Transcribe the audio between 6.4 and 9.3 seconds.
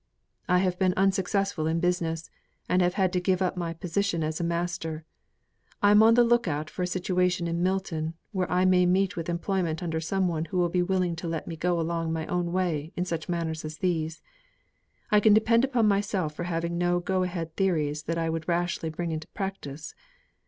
out for a situation in Milton, where I may meet with